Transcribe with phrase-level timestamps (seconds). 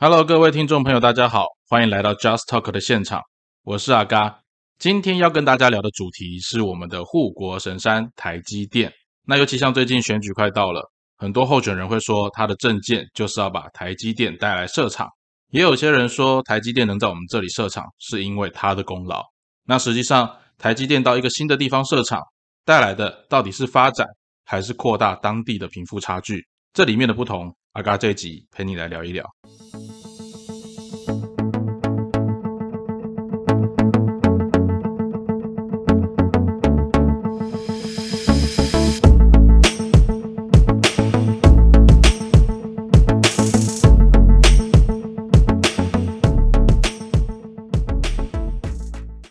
[0.00, 3.20] Hello，各位听众朋友，大家好，欢迎来到 Just Talk 的现场，
[3.64, 4.42] 我是阿嘎。
[4.78, 8.92] 今天要跟大家聊的主题是我们的护国神山台积电。
[9.26, 15.08] 那尤其像最近选举快到了，很多候选人会说他的政见就是要把台积电带来设厂，
[15.50, 19.24] 也有些人说台积电能在我们这里设厂是因为他的功劳。
[19.64, 22.22] 那实际上，台积电到一个新的地方设厂，
[22.64, 24.06] 带来的到底是发展
[24.44, 26.46] 还是扩大当地的贫富差距？
[26.72, 29.28] 这里面的不同，阿嘎这集陪你来聊一聊。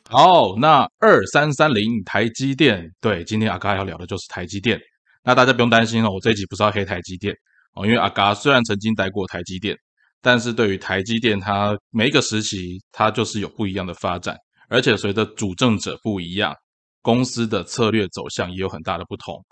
[0.09, 4.79] 好，那二三三零台积电，对，今天阿嘎要聊的就是台积电。
[5.21, 7.35] 那大家不用担心哦，我这一集不是要黑台积电
[7.73, 9.75] 哦，因为阿嘎虽然曾经待过台积电，
[10.21, 14.33] 但是对于台积电，它每一个时期它就是有不一样的发展，
[14.69, 16.55] 而且随着主政者不一样，
[17.01, 19.43] 公司的策略走向也有很大的不同。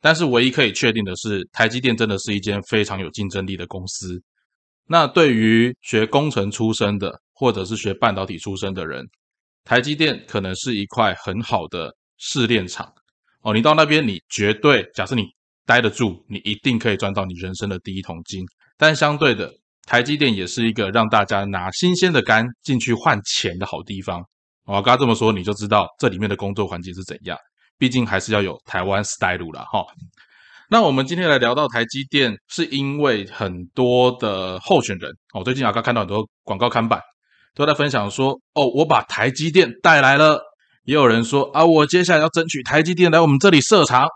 [0.00, 4.22] 但是唯一可以确定的是，台积电真的是一间非常有竞争力的公司。
[4.86, 9.04] 那对于学工程出身的，或者是学半导体出身的人，
[9.68, 12.90] 台积电可能是一块很好的试炼场。
[13.42, 15.26] 哦，你到那边，你绝对假设你
[15.66, 18.42] 待得住，你一定可以赚到你人生的第一桶金。
[18.78, 19.52] 但相对的，
[19.86, 24.24] 台积电也是一个让大家拿新鲜的肝进去换钱的好地方。
[24.64, 27.36] 我刚刚这么说，你就知道这里面的工作环境是怎样。
[27.76, 29.84] 毕竟还是要有台湾 style 了哈。
[30.70, 37.02] 那我们今天来聊到台积电，是因为很多的候选人哦，最近阿刚看到很多广告看板
[37.58, 40.40] 都在分享说，哦，我把台积电带来了。
[40.84, 44.06] 也有人说啊，我接下来要争取台积电来我们这里设厂。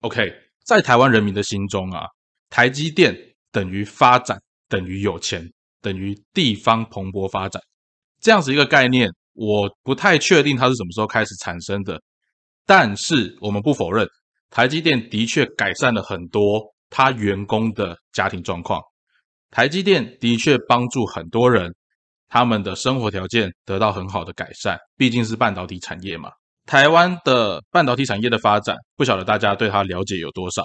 [0.00, 0.32] OK，
[0.64, 2.06] 在台湾人民的心中啊，
[2.48, 3.14] 台积电
[3.52, 5.46] 等于发展，等于有钱，
[5.82, 7.62] 等于地方蓬勃发展，
[8.22, 12.00] 这样子一个概念，我不太确定它是什么时候开始产生的。
[12.64, 14.08] 但是我们不否认，
[14.48, 18.80] 台积电的确改善了很多他员工的家庭状况，
[19.50, 21.70] 台积电的确帮助很多人。
[22.28, 26.30] 他们的生活条件得到很好的改善，毕竟是半导体产业嘛。
[26.66, 30.64] 台湾的半导体产业的发展，不晓得大家对它了解有多少？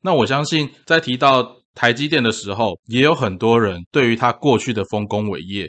[0.00, 5.68] 那我相信，在提到台积电的时候，也有很多人对于它过去的丰功伟业，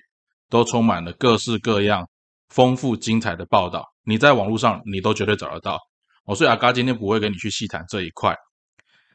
[0.49, 2.07] 都充满了各式各样
[2.49, 3.85] 丰富精彩的报道。
[4.03, 5.77] 你在网络上，你都绝对找得到。
[6.25, 8.35] 哦，所以阿嘎今天不会跟你去细谈这一块，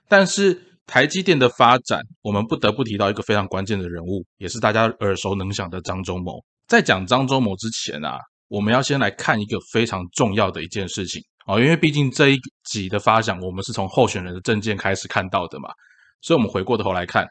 [0.09, 0.69] 但是。
[0.87, 6.45] 台积电的发展，我们不得不提到一个非常关键的人物，也是大家耳熟能详的张忠谋。
[6.67, 15.69] 在讲张忠谋之前啊，我们要先来看一个非常重要的一件事情哦，因为毕竟这一集的发想，我们是从候选人的证件开始看到的嘛，
[16.21, 17.27] 所以我们回过头来看，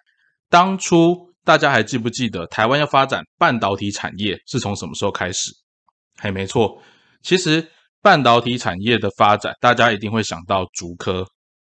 [0.49, 5.51] 当初大家还记不记得台湾要发展半导体产业是从什么时候开始？
[6.19, 6.81] 嘿，没错，
[7.21, 7.67] 其实
[8.01, 11.25] 半导体产业的发展，大家一定会想到竹科。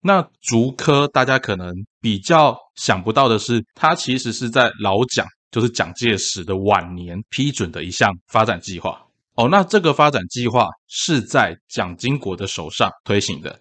[0.07, 9.05] 那竹科，大家可能比较想不到的是，它其实是在老蒋，就是蒋介石的晚年批准的一项发展计划。
[9.35, 13.61] 哦，那这个发展计划是在蒋经国的手上推行的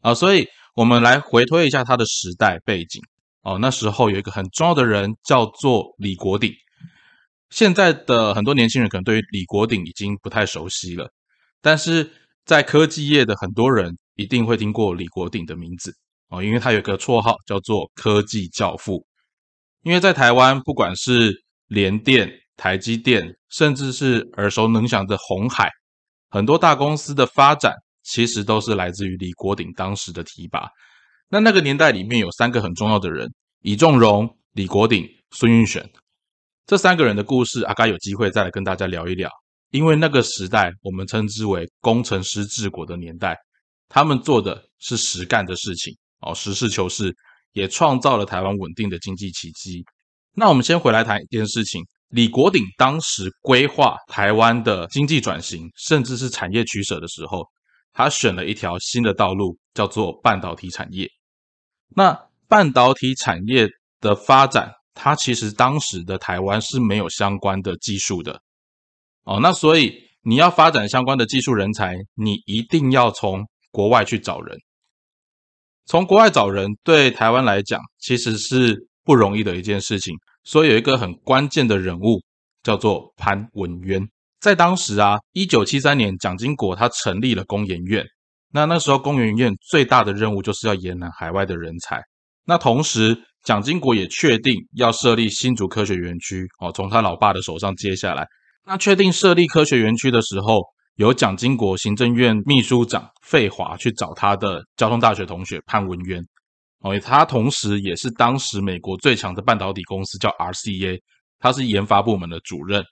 [0.00, 3.02] 啊，所以我们来回推一下它的时代背景。
[3.42, 6.50] 哦，那时候有一个很重要的人叫做李国鼎。
[7.50, 11.10] 现在的很多年轻人可能对于李国鼎已经不太熟悉了，
[11.60, 12.10] 但是
[12.46, 13.98] 在科技业的很多人。
[14.14, 15.94] 一定会听过李国鼎的名字
[16.28, 19.04] 哦，因为他有个绰号叫做“科技教父”。
[19.82, 21.32] 因为在台湾，不管是
[21.66, 25.68] 联电、台积电，甚至是耳熟能详的红海，
[26.30, 30.68] 很多大公司的发展，其实都是来自于李国鼎当时的提拔。
[31.28, 33.28] 那那个年代里面有三个很重要的人：
[33.60, 35.90] 李仲荣、李国鼎、孙运璇。
[36.66, 39.28] 这三个人的故事，阿该有机会再来跟大家聊一聊。
[39.70, 43.36] 因为那个时代，我们称之为“工程师治国”的年代。
[43.94, 47.14] 他们做的是实干的事情哦，实事求是，
[47.52, 49.84] 也创造了台湾稳定的经济奇迹。
[50.34, 57.46] 那我们先回来谈一件事情：李国鼎当时规划台湾的经济转型，甚至是产业取舍的时候，
[57.92, 61.06] 他选了一条新的道路，叫做半导体产业。
[61.94, 62.18] 那
[62.48, 63.68] 半导体产业
[64.00, 68.40] 的发展，它其实当时的台湾是没有相关的技术的
[69.24, 69.38] 哦。
[69.42, 74.56] 那所以你要发展相关的技术人才，你一定要从国外去找人，
[75.86, 80.14] 从国外找人对台湾来讲其实是不容易的一件事情。
[80.44, 82.20] 所以有一个很关键的人物
[82.62, 84.00] 叫做潘文渊。
[84.40, 88.04] 在当时啊，一九七三年，蒋经国他成立了工研院。
[88.52, 92.02] 那那时候工研院最大的任务就是要延揽海外的人才。
[92.44, 98.26] 那同时，蒋经国也确定要设立新竹科学园区哦，从他老爸的手上接下来。
[98.66, 100.60] 那确定设立科学园区的时候，
[100.96, 106.22] 由蒋经国行政院秘书长费华去找他的交通大学同学潘文渊
[106.80, 111.00] 哦，他同时也是当时美国最强的半导体公司叫 RCA，
[111.38, 112.84] 他是研发部门的主任。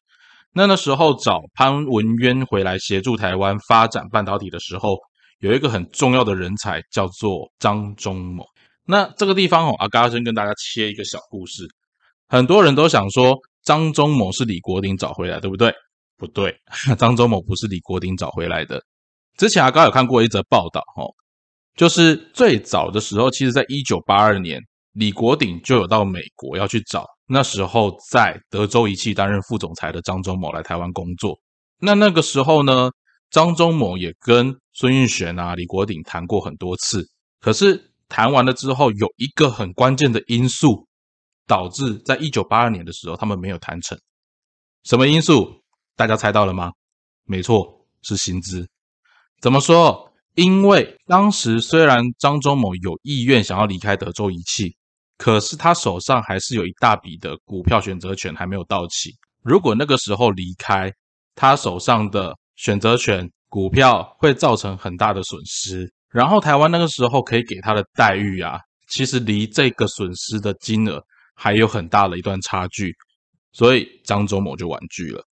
[0.52, 4.96] 那那时候找潘文渊回来协助台湾发展半导体的时候，
[5.40, 8.44] 有一个很重要的人才叫做张忠谋。
[8.86, 11.66] 那这个地方哦，阿嘎先跟大家切一个小故事。
[12.28, 15.72] 很多人都想说张忠谋是李国鼎找回来，对不对？
[16.20, 16.54] 不对，
[16.98, 18.84] 张忠谋不是李国鼎找回来的。
[19.38, 21.08] 之前阿高有看过一则报道，哦，
[21.74, 24.60] 就是最早的时候，其实在一九八二年，
[24.92, 27.06] 李国鼎就有到美国要去找。
[27.26, 31.40] 那时候在德州仪器担任副总裁的张忠谋来台湾工作。
[31.78, 32.90] 那那个时候呢，
[33.30, 37.08] 张忠谋也跟孙运璇啊、李国鼎谈过很多次。
[37.40, 40.86] 可是谈完了之后，有一个很关键的因素，
[41.46, 43.98] 导致在一九八二年的时候他们没有谈成。
[44.84, 45.59] 什么因素？
[46.00, 46.72] 大家猜到了吗？
[47.26, 48.66] 没错，是薪资。
[49.38, 50.10] 怎么说？
[50.34, 54.74] 因为当时虽然张忠谋有意愿想要离开德州仪器。
[55.18, 59.10] 可是他手上还是有一大笔的股票选择权还没有到期。
[59.42, 60.90] 如果那个时候离开，
[61.34, 65.92] 他手上的选择权股票会造成很大的损失。
[66.08, 68.58] 然后台湾那个时候可以给他的待遇啊，
[68.88, 71.04] 其实离这个损失的金额
[71.34, 72.90] 还有很大的一段差距。
[73.52, 75.22] 所以张忠谋就婉拒了。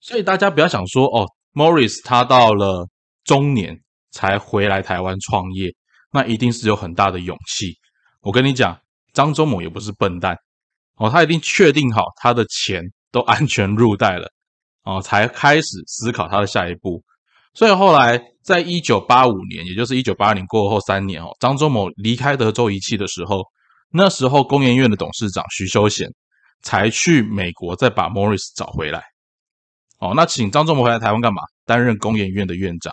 [0.00, 2.88] 所以大家不要想说哦，Morris 他到了
[3.24, 3.80] 中年
[4.10, 5.74] 才回来台湾创业，
[6.12, 7.74] 那一定是有很大的勇气。
[8.20, 8.78] 我跟你讲。
[9.14, 10.36] 张忠谋也不是笨蛋
[10.96, 14.30] 哦，他一定确定好他的钱都安全入袋了
[14.84, 17.02] 哦，才开始思考他的下一步。
[17.54, 23.42] 所以后来在一九八五年，也就是一九八二年过后三年哦，张忠谋离开德州仪器的时候，
[23.90, 26.06] 那时候工研院的董事长徐修贤
[26.62, 29.02] 才去美国再把 Morris 找回来。
[29.98, 31.42] 哦，那请张忠谋回来台湾干嘛？
[31.64, 32.92] 担任工研院的院长。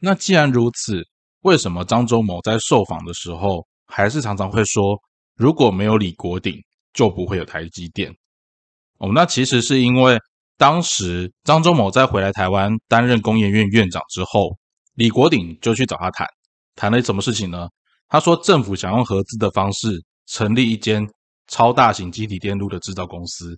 [0.00, 1.02] 那既然如此，
[1.42, 4.98] 为什么张忠谋在受访的时候还是常常会说？
[5.36, 6.54] 如果没有李国鼎，
[6.92, 8.12] 就不会有台积电。
[8.98, 10.18] 哦，那其实是因为
[10.56, 14.56] 当时张忠谋在回来台湾担任工研院院长之后，
[14.94, 16.26] 李国鼎就去找他谈，
[16.74, 17.68] 谈了什么事情呢？
[18.08, 21.06] 他说政府想用合资的方式成立一间
[21.46, 23.54] 超大型机体电路的制造公司，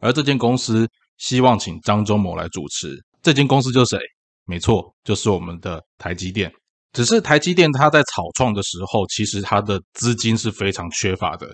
[0.00, 0.86] 而这间公司
[1.18, 2.96] 希望请张忠谋来主持。
[3.22, 3.98] 这间公司就是谁？
[4.46, 6.52] 没错，就是我们的台积电。
[6.92, 11.48] 只是台积电它在草创的时候，其实它的资金是非常缺乏的。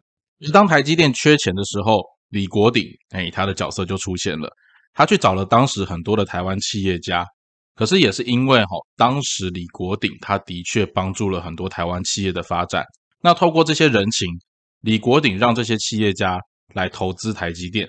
[0.52, 4.50] 当台积电缺钱的时候，李国鼎哎，他的角色就出现了。
[4.92, 7.24] 他去找了当时很多的台湾企业家，
[7.74, 12.84] 可是也是因为哈，当时李国鼎他的确帮助了很多台湾企业的发展。
[13.22, 14.28] 那透过这些人情，
[14.80, 16.38] 李国鼎让这些企业家
[16.74, 17.88] 来投资台积电。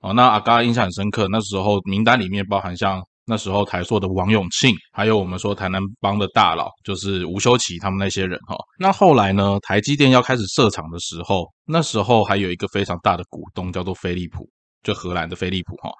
[0.00, 3.02] 哦，那阿嘎印象很深刻，那时候名单里面包含像。
[3.30, 8.56] 那时候台塑的王永庆，还有我们说台南帮的大佬，就是吴修齐他们那些人哈。
[8.78, 14.48] 那后来呢，台积电要开始设厂的时候，那时候还有一个非常大的股东叫做飞利浦，
[14.82, 15.90] 就荷兰的飞利浦哈。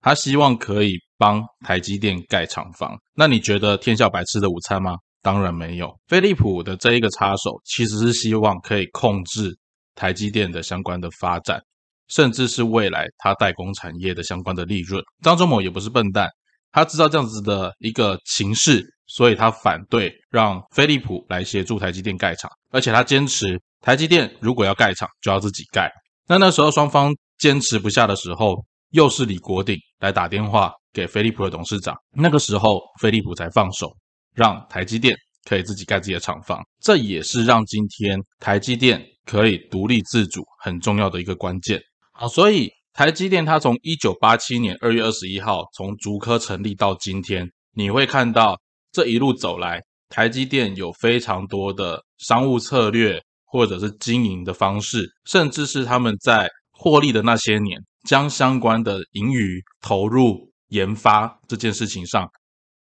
[0.00, 2.96] 他希望可以帮台积电盖厂房。
[3.14, 4.94] 那你觉得天下白吃的午餐吗？
[5.20, 5.94] 当然没有。
[6.08, 9.54] 飞利浦的这一个插手，其实是希望可以控制
[9.94, 11.60] 台积电的相关的发展，
[12.10, 15.02] 甚至是未来它代工产业的相关的利润。
[15.22, 16.28] 张忠谋也不是笨蛋。
[16.72, 25.90] 他知道这样子的一个形势，所以他反对让飞利浦来协助台积电盖厂，而且他坚持台积电如果要盖厂就要自己盖。
[26.28, 33.90] 那那时候双方坚持不下的时候，又是李国鼎来打电话给飞利浦的董事长，那个时候飞利浦才放手，
[34.34, 35.12] 让台积电
[35.48, 36.62] 可以自己盖自己的厂房。
[36.80, 41.80] 这也是让今天台积电可以独立自主很重要的一个关键。
[42.20, 42.70] 好，所以。
[42.92, 48.60] 台积电，它从一九八七年二月二十一号从竹科成立到今天，你会看到
[48.92, 62.28] 这一路走来，台积电有非常多的商务策略，或者是经营的方式，甚至是他们在获利的那些年，将相关的盈余投入研发这件事情上，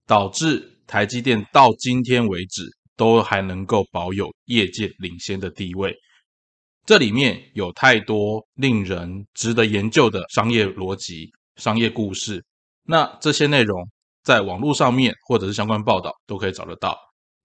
[0.08, 2.64] 导致台积电到今天为止
[2.96, 5.94] 都还能够保有业界领先的地位。
[6.86, 12.46] 这里面有太多令人值得研究的商业逻辑、商业故事。
[12.84, 13.90] 那这些内容
[14.24, 16.96] 在网络上面或者是相关报道都可以找得到。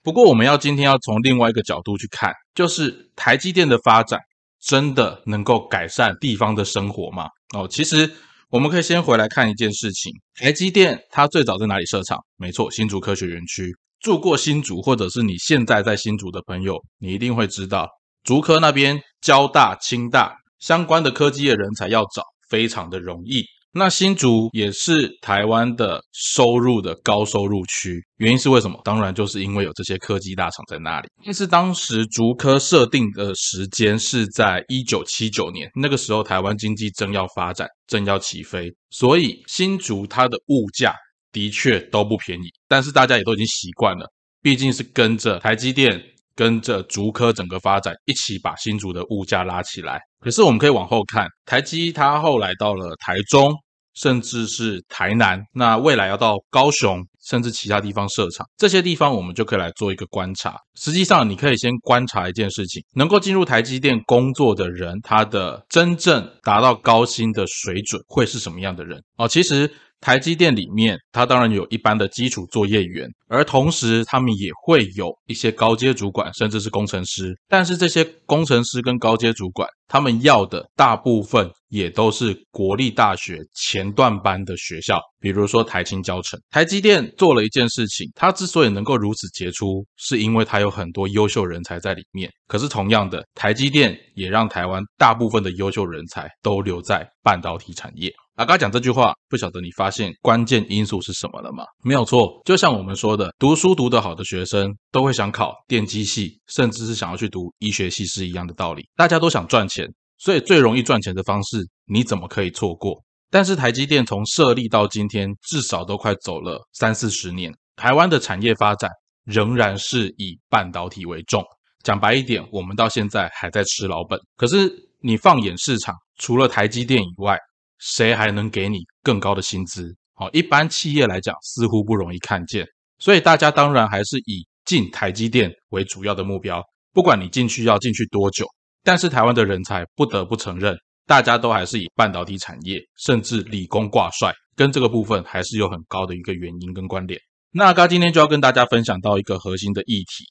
[0.02, 4.20] 不过，我们要今天要从另外一个角度去看，就是台积电的发展
[4.60, 7.26] 真的能够改善地方的生活吗？
[7.54, 8.10] 哦，其实
[8.50, 12.18] 我们可以先回来看一件事情：台积电它最早在哪里设厂？
[12.36, 13.74] 没错，新竹科学园区。
[14.00, 17.88] 住过新竹，或者是你现在在新竹的朋友，你一定会知道。
[18.22, 23.44] 竹科那边交大、清大相关的科技业人才要找，非常的容易。
[23.72, 28.80] 那新竹也是台湾的收入的高收入区，原因是为什么？
[28.84, 31.08] 当然就是因为有这些科技大厂在那里。
[31.24, 40.92] 但是当时竹科设定的时间是在一九七九年，那个时候台湾经济正要发展，正要起飞，所以新竹它的物价
[41.30, 42.50] 的确都不便宜。
[42.66, 44.04] 但是大家也都已经习惯了，
[44.42, 46.02] 毕竟是跟着台积电。
[46.40, 50.00] 跟着竹科整个发展一起把新竹的物价拉起来。
[50.20, 53.52] 可是我们可以往后看，台积它后来到了台中，
[53.92, 60.56] 甚至是台南，那未来要到高雄，甚至其他地方设厂，这些地方我们就可以来做一个观察。
[60.76, 68.98] 实际上，你可以先观察一件事情：能够进入台积电工作的人，他的真正达到高薪的水准会是什么样的人？
[69.18, 69.70] 哦，其实。
[70.00, 77.34] 台积电里面，它当然有一般的基础作业员，而同时他们也会有一些高阶主管，甚至是工程师。
[77.48, 86.40] 但是这些工程师跟高阶主管，他们要的大部分也都是国立大学前段班的学校，比如说台青教程。
[86.50, 92.30] 台积电做了一件事情，它之所以能够如此杰出，是因为它有很多优秀人才在里面。
[92.48, 98.10] 可是同样的，台积电也让台湾大部分的优秀人才都留在半导体产业。
[98.40, 101.62] 阿刚讲这句话，不晓得你发现关键因素是什么了吗？
[101.84, 108.88] 没有错，就像我们说的，读书读得好的学生都会想考电机系，甚至是想要去读医学系是一样的道理。
[108.96, 112.94] 大家都想赚钱，所以最容易赚钱的方式，你怎么可以错过？
[113.30, 118.90] 但是台积电从设立到今天，至少都快走了三四十年，台湾的产业发展
[119.26, 121.44] 仍然是以半导体为重。
[121.82, 124.18] 讲白一点，我们到现在还在吃老本。
[124.38, 127.38] 可是你放眼市场，除了台积电以外，
[127.80, 129.96] 谁还能给你更高的薪资？
[130.14, 132.66] 好，一般企业来讲似乎不容易看见，
[132.98, 136.62] 所以大家当然还是以进台积电为主要的目标。
[136.92, 138.46] 不管你进去要进去多久，
[138.84, 147.18] 但是台湾的人才不得不承认，大家都还是以半导体产业甚至理工挂帅，跟这个部分还是有很高的一个原因跟关联。
[147.50, 150.24] 那刚今天就要跟大家分享到一个核心的议题，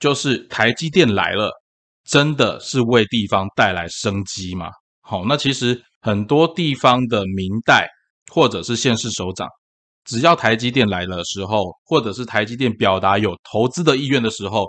[0.00, 1.52] 就是台积电来了，
[2.04, 4.70] 真的是为地方带来生机吗？
[5.02, 5.80] 好，那其实。
[6.06, 7.88] 很多地方的民代
[8.32, 9.48] 或者是县市首长，
[10.04, 14.68] 只要台积电来的时候，或者是台积电表达有投资的意愿的时候，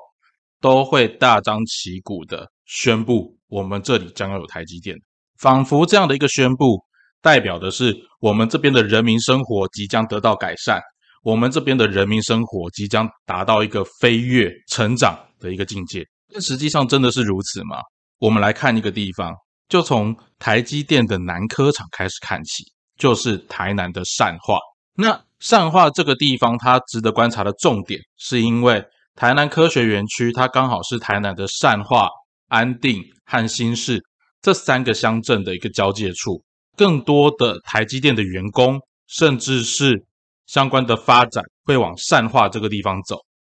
[0.59, 4.97] 都会大张旗鼓的宣布我们这里将要有台积电，
[5.39, 6.79] 仿佛这样的一个宣布，
[7.21, 10.81] 代表的是我们这边的人民生活即将得到改善，
[11.21, 16.03] 我们这边的人民生活即将达到一个飞跃成长的一个境界。
[16.33, 17.77] 但实际上真的是如此吗？
[18.17, 19.35] 我们来看一个地方。
[19.69, 22.63] 就从台积电的南科厂开始看起，
[22.97, 24.57] 就是台南的善化。
[24.95, 28.83] 那善化这个地方，它值得观察的重点，是因为
[29.15, 32.07] 台南科学园区，它刚好是台南的善化、
[32.47, 34.01] 安定和新市
[34.41, 36.41] 这三个乡镇的一个交界处。
[36.75, 40.03] 更多的台积电的员工，甚至是
[40.45, 43.17] 相关的发展，会往善化这个地方走，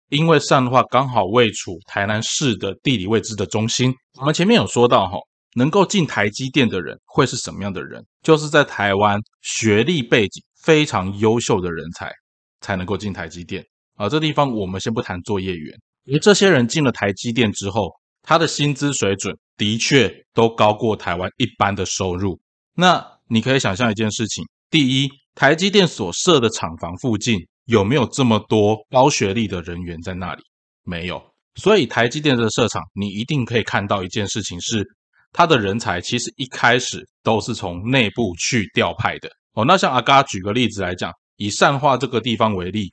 [0.10, 3.94] 因为善化刚好位处台南市的地理位置的中心。
[4.20, 5.18] 我们前面有说到，哈。
[5.58, 8.06] 能够进台积电的人会是什么样的人？
[8.22, 12.14] 就是在台湾学历背景非常优秀的人才
[12.62, 14.08] 才能够进台积电啊。
[14.08, 15.76] 这地方我们先不谈作业员，
[16.14, 22.40] 而这些人进了台积电之后，他的薪资水准的确都高过台湾一般的收入。
[22.76, 30.44] 那你可以想象一件事情：第一，台积电所设的厂房附近有没有这么多高学历的人员在那里？
[30.84, 31.20] 没有。
[31.56, 34.88] 所以台积电的设厂，你一定可以看到一件事情是。
[35.34, 39.64] 他的人才其实一开始都是从内部去调派的哦。
[39.66, 42.90] 那像阿嘎举个例子来讲，以善化这个地方为例，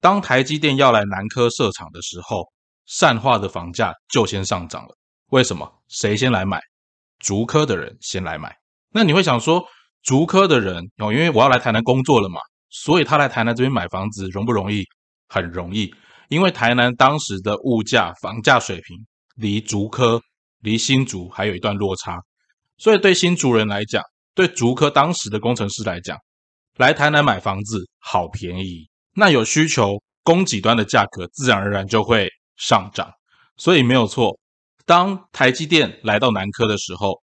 [0.00, 2.44] 当台积电要来南科设厂的时候，
[2.86, 4.96] 善化的房价就先上涨了。
[5.30, 5.70] 为什么？
[5.88, 6.60] 谁先来买？
[7.18, 8.54] 竹科的人先来买。
[8.90, 9.64] 那你会想说，
[10.02, 14.84] 竹科的人哦，因为我要来台南工作了嘛，所以他来台南这边买房子容不容易？
[15.28, 15.94] 很容易，
[16.28, 18.96] 因为台南当时的物价、房价水平
[19.36, 20.20] 离竹科。
[20.60, 22.18] 离新竹还有一段落差，
[22.78, 24.02] 所以对新竹人来讲，
[24.34, 26.18] 对竹科当时的工程师来讲，
[26.76, 28.88] 来台南买房子好便宜。
[29.14, 33.08] 那有需求，供给端的价格自然而然就会上涨。
[33.56, 34.38] 所以没有错，
[34.84, 37.20] 当台积电来到南科的时候，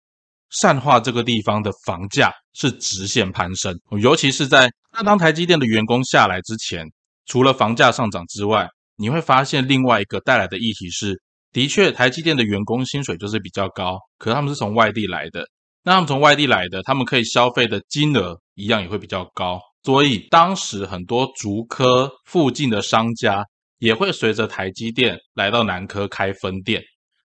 [0.49, 3.73] 善化这个地方的房价是直线攀升。
[4.01, 6.85] 尤其是在那当台积电的员工下来之前，
[7.25, 11.21] 除了房价上涨之外，你会发现另外一个带来的议题是。
[11.51, 15.45] 的确，台积电的员工薪水就是比较高，可是他们是从外地来的。
[15.83, 19.59] 那他们从外地来的，他们可以消费的金额一样也会比较高。
[19.83, 23.43] 所以当时很多竹科附近的商家
[23.79, 26.83] 也会随着台积电来到南科开分店。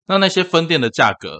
[0.07, 1.39] 那那些分店的价格，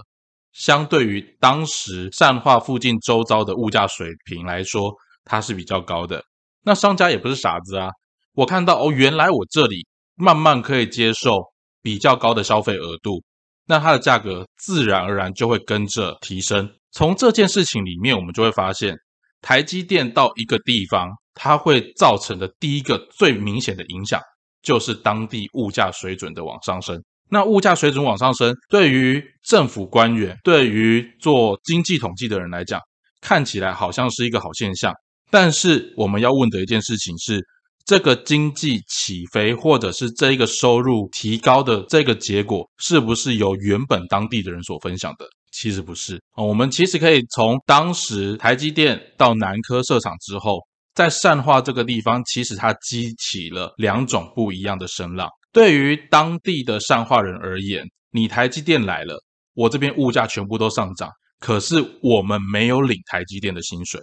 [0.52, 4.92] 相对于当时善化附近周遭的物价水平来说，
[5.24, 6.22] 它是比较高的。
[6.64, 7.88] 那商家也不是傻子啊，
[8.34, 11.42] 我看到哦，原来我这里慢慢可以接受
[11.86, 13.22] 比较高的消费额度，
[13.64, 16.68] 那它的价格自然而然就会跟着提升。
[16.90, 18.96] 从这件事情里面，我们就会发现，
[19.40, 24.20] 台积电到一个地方，它会造成的第一个最明显的影响，
[24.62, 27.00] 就是当地物价水准的往上升。
[27.30, 32.80] 那物价水准往上升，对于政府官员、对于做经济统计的人来讲，
[33.20, 34.92] 看起来好像是一个好现象。
[35.30, 37.40] 但是我们要问的一件事情是：
[37.86, 45.24] 这个经济起飞，或者是这一个收入提高的这个结果，是不是由原本当地的人所分享的？
[45.52, 46.20] 其实不是。
[46.36, 50.58] 我们其实可以从当时台积电到南科设厂之后，
[50.94, 55.30] 在善化这个地方，其实它激起了两种不一样的声浪。
[55.52, 59.22] 对于当地的善化人而言，你台积电来了，
[59.54, 64.00] 我这边物价全部都上涨，可是我们没有领台积电的薪水，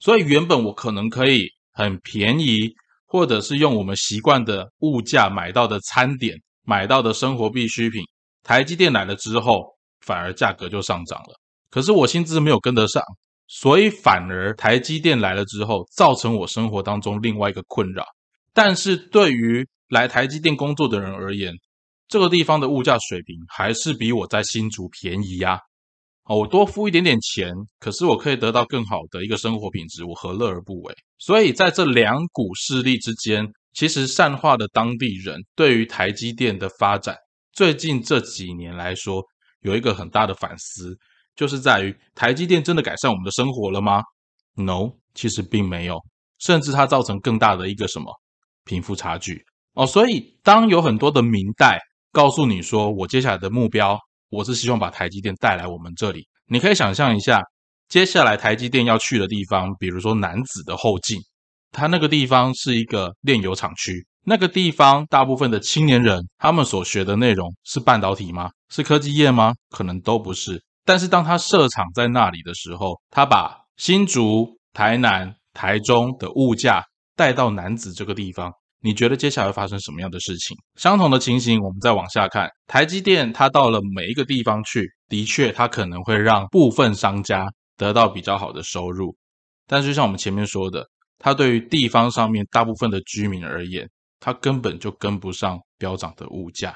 [0.00, 2.74] 所以原本我可能可以很便宜，
[3.12, 8.02] 或者是用我们习惯的物价买到的餐点、买到的生活必需品，
[8.42, 9.66] 台积电来了之后，
[10.00, 11.38] 反而价格就上涨了。
[11.68, 13.02] 可是我薪资没有跟得上，
[13.48, 18.02] 所以反而台积电来了之后，造成我生活当中另外一个困扰。
[18.54, 21.52] 但是对于来台积电工作的人而言，
[22.08, 25.60] 这个地方的物价水平还是比我在新竹便宜呀。
[26.24, 30.94] 哦，我多付一点点钱，可是我可以得到更好的一个生活品质，我何乐而不为？
[31.18, 37.16] 所以在这两股势力之间，其实善化的当地人对于台积电的发展，
[37.52, 39.20] 最近这几年来说，
[39.62, 40.96] 有一个很大的反思，
[41.34, 44.00] 就是在于台积电真的改善我们的生活了吗
[44.54, 45.98] ？No，其实并没有，
[46.38, 48.12] 甚至它造成更大的一个什么
[48.64, 49.44] 贫富差距。
[49.74, 51.80] 哦，所以当有很多的明代
[52.12, 53.98] 告诉你说，我接下来的目标，
[54.32, 56.26] 我是希望把台积电带来我们这里。
[56.46, 57.42] 你可以想象一下，
[57.86, 61.20] 接下来台积电要去的地方，比如说南子的后进，
[61.70, 68.50] 它那个地方是一个炼油厂区，那个地方大部分的青年人，他们所学的内容是半导体吗？
[68.70, 69.52] 是科技业吗？
[69.68, 70.62] 可能都不是。
[70.86, 76.82] 但是当他设厂在那里的时候，他把新竹、台南、台中的物价
[77.14, 78.50] 带到南子这个地方。
[78.84, 80.56] 你觉得接下来会发生什么样的事情？
[80.74, 89.16] 相同的情形，我们再往下看，台积电它到了每一个地方去，的确它可能会让部分商家得到比较好的收入，
[89.68, 90.84] 但是就像我们前面说的，
[91.18, 96.74] 它对于地方上面大部分的居民而言，它根本就跟不上飙涨的物价。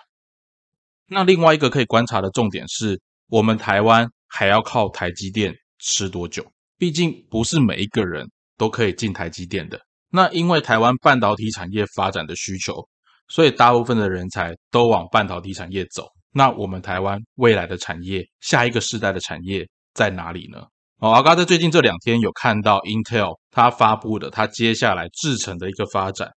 [1.08, 6.44] 那另外一个可以观察的重点是，我们台湾还要靠台积电吃多久？
[6.78, 9.80] 毕竟不是每一个人都可以进台积电的。
[10.10, 12.86] 那因为台湾半导体产业发展的需求，
[13.28, 16.06] 所以大部分的人才都往半导体产业走。
[16.32, 20.64] 那我们台湾未来的产业，下一个世代的产业在哪里呢？
[20.98, 26.30] 哦，阿嘎在最近这两天有看到 Intel 它发布的它接下来制程的一个发展，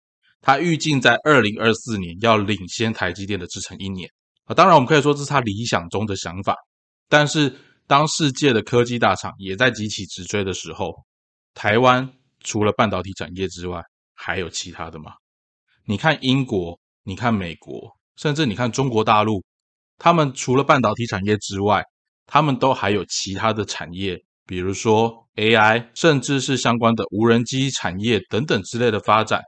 [0.41, 4.09] 它预计在二零二四年要领先台积电的制程一年
[4.45, 4.55] 啊。
[4.55, 6.55] 当然，我们可以说这是他理想中的想法，
[7.09, 7.55] 但是
[7.87, 10.93] 当世界的科技大厂也在急起直追的时候，
[11.53, 12.13] 台湾。
[12.47, 13.83] 除了半导体产业之外，
[14.15, 15.13] 还有其他的吗？
[15.85, 19.45] 你看英国，你看美国，甚至你看中国大陆，
[19.99, 21.85] 他们除了半导体产业之外，
[22.25, 29.43] 他们都还有其他的产业，比如说 AI，甚至是相关的无人机产业等等之类的发展，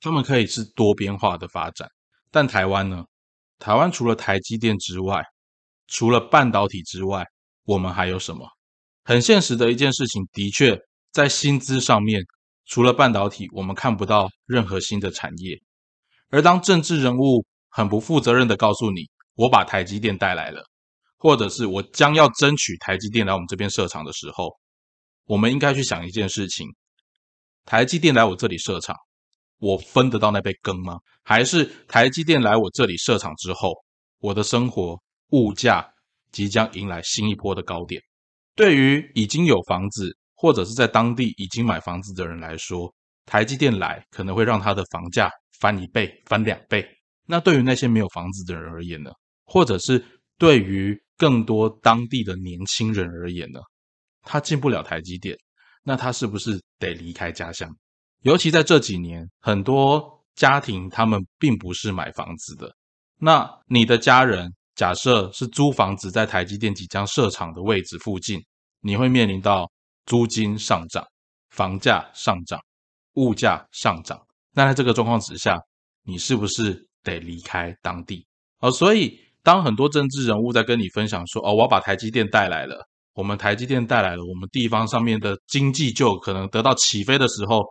[0.00, 1.88] 他们可以是多边化的发展。
[2.30, 3.04] 但台湾呢？
[3.58, 5.24] 台湾除了台积电之外，
[5.88, 7.24] 除了半导体之外，
[7.64, 8.46] 我们还有什么？
[9.04, 10.78] 很现实的一件事情，的确
[11.12, 12.22] 在薪资上面。
[12.66, 15.60] 除了半导体，我们看不到任何新的产业。
[16.30, 19.02] 而当政治人物很不负责任的告诉你
[19.36, 20.64] ：“我把台积电带来了，
[21.18, 24.50] 或者是我将要争取台积电来我们这边设厂的时候，
[25.26, 26.66] 我们应该去想一件事情：
[27.64, 28.96] 台积电来我这里设厂，
[29.58, 30.98] 我分得到那杯羹吗？
[31.22, 33.74] 还是台积电来我这里设厂之后，
[34.20, 34.98] 我的生活
[35.30, 35.86] 物价
[36.32, 38.02] 即将迎来新一波的高点？
[38.56, 40.16] 对于已经有房子。
[40.44, 46.86] 或者是在当地已经买房子的人来说，台积电来可能会让他的房价翻一倍、翻两倍。
[47.24, 49.10] 那对于那些没有房子的人而言呢？
[49.46, 50.04] 或者是
[50.36, 53.60] 对于更多当地的年轻人而言呢？
[54.20, 55.34] 他进不了台积电，
[55.82, 57.74] 那他是不是得离开家乡？
[58.20, 62.70] 尤其在这几年，很多家庭他们并不是买房子的。
[63.18, 68.38] 那你的家人假设是租房子在台积电即将设厂的位置附近，
[68.82, 69.66] 你会面临到。
[70.06, 71.06] 租金上涨，
[71.50, 72.60] 房价上涨，
[73.14, 74.20] 物价上涨。
[74.52, 75.58] 那在这个状况之下，
[76.04, 78.26] 你是不是得离开当地？
[78.60, 87.62] 哦，所以当很多政治人物在跟你分享说：“哦，我要把台积电带来了，我们台积电带来了，我们地方上面的经济就可能得到起飞的时候，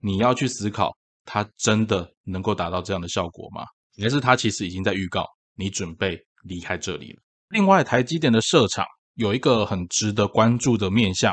[0.00, 0.90] 你要去思考，
[1.24, 3.64] 它真的能够达到这样的效果吗？
[4.00, 7.20] 还是它其实已经在预告你准备离开这里了？
[7.50, 11.30] 另外，台积电的设厂有一个很值得关注的面向，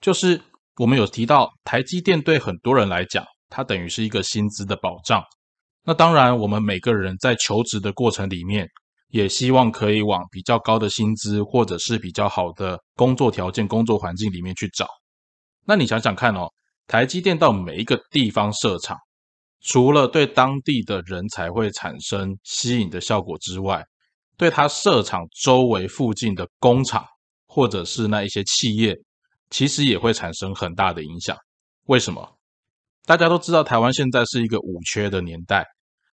[0.00, 0.40] 就是
[0.76, 5.22] 我们有提到台积电对很多人来讲，它等于是一个薪资的保障。
[5.84, 8.68] 那当然，我们每个人在求职的过程里面，
[9.08, 14.86] 也希望可以往比较高的薪资或者是比较好的工作条件、工作环境里面去找。
[15.66, 16.48] 那你想想看哦，
[16.86, 18.96] 台积电到每一个地方设厂，
[19.62, 23.84] 除了对当地的人才会产生吸引的效果之外，
[24.36, 27.04] 对它设厂周围附近的工厂
[27.46, 28.96] 或者是那一些企业，
[29.50, 31.36] 其实也会产生很大的影响。
[31.86, 32.36] 为什么？
[33.06, 35.66] 大家都知道，台湾现在是一个五缺的年代，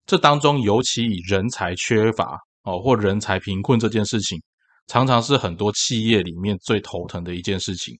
[0.06, 4.40] 这当中尤其以人才缺乏哦，或人才贫困这件事情，
[4.86, 7.96] 常常是很多企业里面最头疼的一件事情。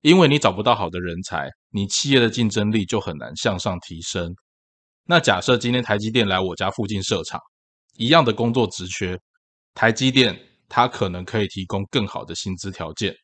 [0.00, 4.34] 因为你找不到好的人才，你企业的竞争力就很难向上提升。
[5.06, 7.40] 那假设今天台积电来我家附近设厂，
[7.96, 9.18] 一样的工作职缺，
[9.74, 13.14] 台积电它可能可以提供更好的薪资条件，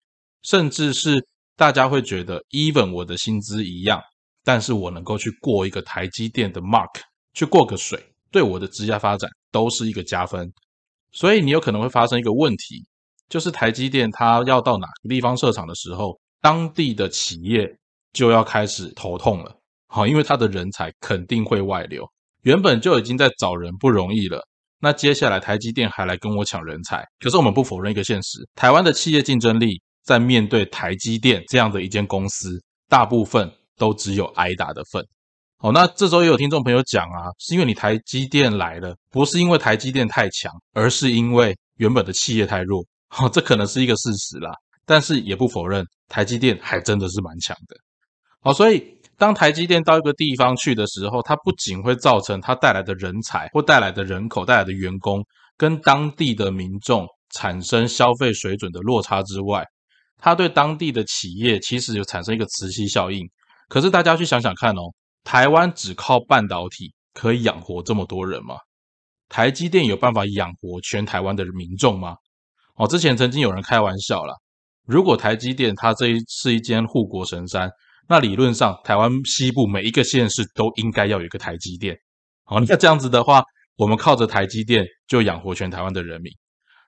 [0.43, 1.25] 甚至是
[1.57, 4.01] 大家会觉得，even 我的薪资一样。
[4.43, 6.89] 但是我能够去过一个台积电的 mark，
[7.35, 10.51] 去过个水，对我的职业发展都是一个加分。
[11.13, 12.83] 所以你有可能会发生一个问题，
[13.29, 17.69] 就是台积电它要到哪个地方设厂的时候，当地的企业
[18.15, 19.55] 就要开始头痛了。
[19.89, 22.09] 好，因为它的人才肯定会外流，
[22.43, 24.41] 原本就已经在找人不容易了，
[24.81, 27.05] 那接下来台积电还来跟我抢人才。
[27.19, 33.51] 可是我们不否认一个现实，台湾的企业竞争力在面对台积电这样的一间公司，大部分。
[33.81, 35.03] 都只有挨打的份。
[35.57, 42.85] 好，那这时候也有听众朋友讲啊，是因为你台积电来了，不是因为台积电太强，而是因为原本的企业太弱。
[43.09, 44.53] 好，这可能是一个事实啦，
[44.85, 47.77] 但是也不否认台积电还真的是蛮强的。
[48.43, 48.85] 好，所以
[49.17, 55.25] 当台积电到一个地方去的时候，它不仅会造成它带来的人才或带来的人口、带来的员工
[55.57, 59.65] 跟当地的民众产生消费水准的落差之外，
[60.21, 63.29] 它对当地的企业其实有产生一个磁吸效应。
[63.69, 64.83] 可是大家去想想看哦，
[65.25, 68.57] 台湾只靠半导体可以养活这么多人吗？
[69.29, 72.17] 台积电有办法养活全台湾的民众吗？
[72.75, 74.35] 哦，之前曾经有人开玩笑了，
[74.87, 77.71] 如果台积电它这一是一间护国神山，
[78.09, 81.97] 那理论上台湾西部每一个县市都应该要有一个台积电。
[82.43, 83.45] 好，那这样子的话，
[83.77, 86.33] 我们靠着台积电就养活全台湾的人民。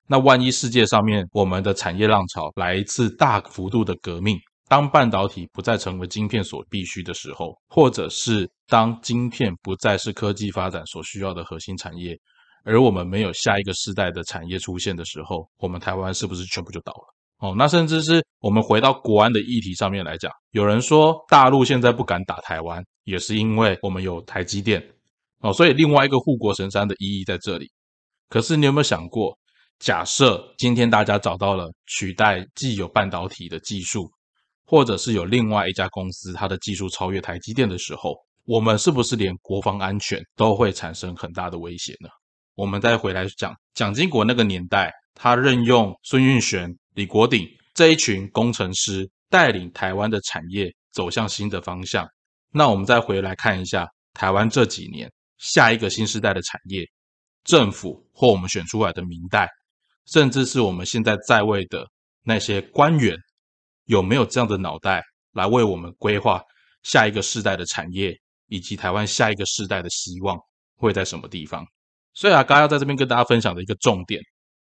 [0.09, 4.38] 那万一世界上面我们的产业浪潮来一次大幅度的革命？
[4.69, 12.19] 当半导体不再成为晶片所必须的时候，或者是当晶片不再是科技发展所需要的核心产业，
[12.65, 17.15] 而我们没有下一个世代的产业出现的时候，我们台湾是不是全部就倒了？
[17.41, 24.83] 哦，那甚至是我们回到国安的议题上面来讲，有人说大陆现在不敢打台湾，也是因为我们有台积电
[25.41, 27.71] 哦，所以另外一个护国神山的意义在这里。
[28.31, 29.37] 可是你有没有想过，
[29.83, 34.09] 假设今天大家找到了取代既有半导体的技术？
[34.64, 38.14] 或者是有另外一家公司，它的技术超越台积电的时候，
[38.45, 42.09] 我们是不是连国防安全都会产生很大的威胁呢？
[42.55, 52.07] 我们再回来讲蒋经国那个年代，他任用孙运璇、李国鼎这一群工程师，带领台湾的产业走向新的方向。
[52.53, 56.85] 那我们再回来看一下台湾这几年下一个新时代的产业，
[57.42, 59.49] 政府或我们选出来的明代，
[60.07, 61.87] 甚至是我们现在在位的
[62.25, 63.17] 那些官员。
[63.87, 66.41] 有没有这样的脑袋来为我们规划
[66.85, 70.38] 下一个世代的产业，以及台湾下一个世代的希望
[70.77, 71.67] 会在什么地方？
[72.15, 74.23] 所以啊，刚要在这边跟大家分享的一个重点，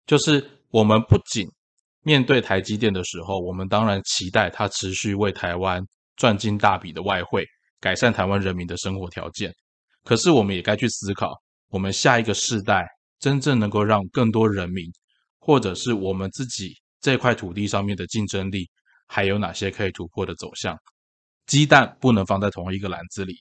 [0.07, 1.47] 就是我们不仅
[2.01, 5.83] 面对台积电的时候，我们当然期待它持续为台湾
[6.15, 7.45] 赚进大笔的外汇，
[7.79, 9.53] 改善台湾人民的生活条件。
[10.03, 11.31] 可是，我们也该去思考，
[11.69, 12.87] 我们下一个世代
[13.19, 14.91] 真正能够让更多人民，
[15.45, 18.67] 或者是我们自己这块土地上面的竞争力。
[19.07, 20.75] 还有哪些可以突破的走向？
[21.45, 23.35] 鸡蛋不能放在同一个篮子里。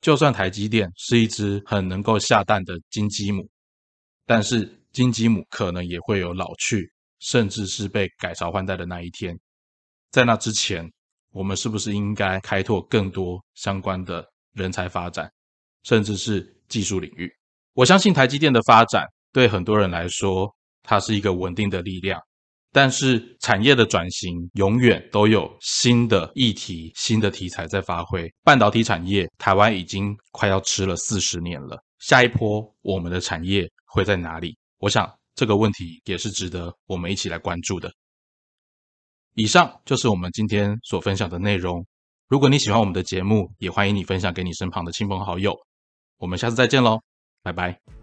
[0.00, 3.48] 就算台积电是一只很能够下蛋的金鸡母，
[4.26, 9.38] 但是金鸡母可能也会有老去，甚至是被改朝换代的那一天。
[10.10, 10.84] 在那之前，
[11.30, 15.30] 我们是不是应该开拓更多相关的人才发展，
[15.84, 17.32] 甚至是技术领域？
[17.74, 20.52] 我相信台积电的发展对很多人来说，
[20.84, 22.20] 它是一个稳定的力量。
[22.70, 28.28] 但是产业的转型永远都有新的议题、新的题材在发挥。
[28.42, 31.80] 半导体产业，台湾已经快要吃了四十年了。
[32.00, 34.56] 下一波我们的产业会在哪里？
[34.78, 37.92] 我想这个问题也是值得我们一起来关注的。
[39.36, 41.86] 以上就是我们今天所分享的内容。
[42.28, 45.56] 如果你喜欢我们的节目，也欢迎你分享给你身旁的亲朋好友。
[46.18, 46.98] 我们下次再见喽，
[47.42, 47.93] 拜拜。